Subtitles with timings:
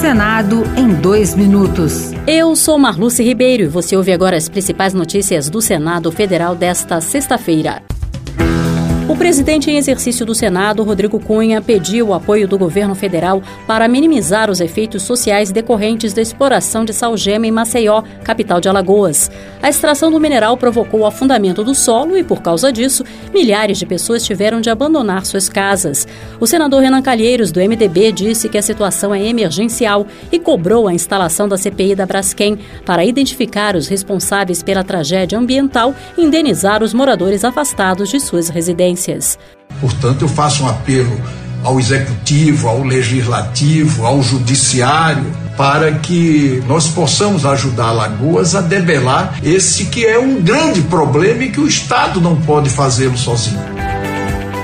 [0.00, 2.10] Senado em dois minutos.
[2.26, 7.02] Eu sou Marluce Ribeiro e você ouve agora as principais notícias do Senado Federal desta
[7.02, 7.82] sexta-feira.
[9.10, 13.88] O presidente em exercício do Senado, Rodrigo Cunha, pediu o apoio do governo federal para
[13.88, 19.28] minimizar os efeitos sociais decorrentes da exploração de salgema em Maceió, capital de Alagoas.
[19.60, 23.04] A extração do mineral provocou o afundamento do solo e, por causa disso,
[23.34, 26.06] milhares de pessoas tiveram de abandonar suas casas.
[26.38, 30.94] O senador Renan Calheiros, do MDB, disse que a situação é emergencial e cobrou a
[30.94, 36.94] instalação da CPI da Braskem para identificar os responsáveis pela tragédia ambiental e indenizar os
[36.94, 38.99] moradores afastados de suas residências.
[39.80, 41.20] Portanto, eu faço um apelo
[41.62, 49.86] ao executivo, ao legislativo, ao judiciário, para que nós possamos ajudar Alagoas a debelar esse
[49.86, 53.79] que é um grande problema e que o Estado não pode fazê-lo sozinho.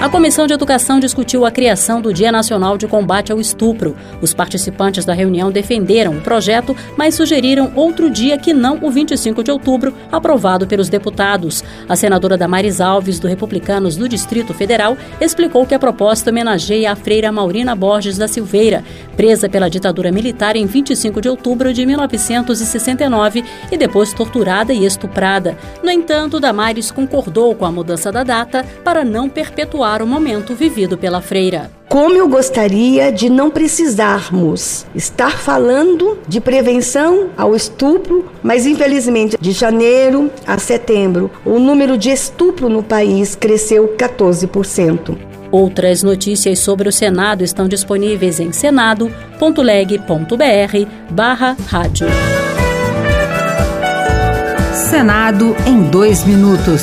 [0.00, 3.96] A Comissão de Educação discutiu a criação do Dia Nacional de Combate ao Estupro.
[4.20, 9.42] Os participantes da reunião defenderam o projeto, mas sugeriram outro dia que não o 25
[9.42, 11.64] de outubro, aprovado pelos deputados.
[11.88, 16.96] A senadora Damares Alves, do Republicanos do Distrito Federal, explicou que a proposta homenageia a
[16.96, 18.84] freira Maurina Borges da Silveira,
[19.16, 25.56] presa pela ditadura militar em 25 de outubro de 1969 e depois torturada e estuprada.
[25.82, 30.96] No entanto, Damares concordou com a mudança da data para não perpetuar o momento vivido
[30.96, 31.70] pela freira.
[31.88, 39.52] Como eu gostaria de não precisarmos estar falando de prevenção ao estupro, mas infelizmente de
[39.52, 45.16] janeiro a setembro, o número de estupro no país cresceu 14%.
[45.50, 49.14] Outras notícias sobre o Senado estão disponíveis em senado.leg.br
[51.10, 52.08] barra rádio.
[54.72, 56.82] Senado em dois minutos.